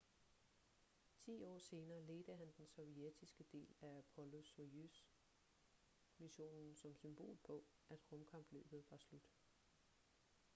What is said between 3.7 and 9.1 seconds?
af apollo-soyuz-missionen som symbol på at rumkapløbet var